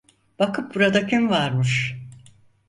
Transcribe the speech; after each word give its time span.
Bakın 0.39 0.71
burada 0.75 1.07
kim 1.07 1.29
varmış. 1.29 1.95